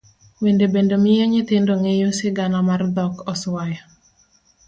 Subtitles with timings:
[0.41, 3.83] Wende bende miyo nyithindo ng'eyo sigana mar dhok oswayo.